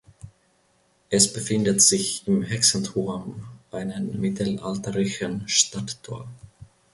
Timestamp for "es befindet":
1.11-1.79